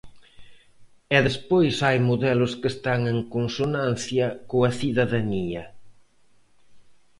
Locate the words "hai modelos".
1.85-2.51